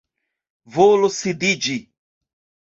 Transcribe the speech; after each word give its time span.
Volu 0.77 1.09
sidiĝi. 1.17 1.77